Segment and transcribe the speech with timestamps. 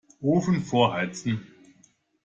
[0.31, 1.45] Ofen vorheizen.